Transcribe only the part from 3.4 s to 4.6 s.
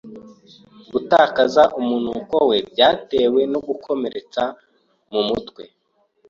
no gukomeretsa